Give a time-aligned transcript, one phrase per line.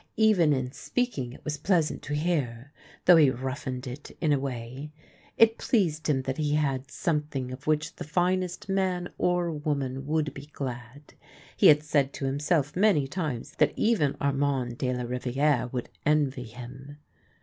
[0.17, 2.71] Even in speaking it was pleasant to hear,
[3.05, 4.91] though he roughened it in a way.
[5.37, 10.33] It pleased him that he had something of which the finest man or woman would
[10.33, 11.13] be glad.
[11.55, 16.45] He had said to himself many times that even Armand de la Riviere would envy
[16.45, 16.97] him.